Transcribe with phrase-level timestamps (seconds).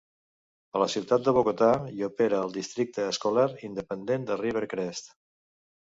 [0.77, 1.67] A la ciutat de Bogata
[1.97, 5.17] hi opera el districte escolar independent de Rivercrest.